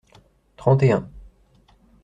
[0.55, 1.07] Trente et un.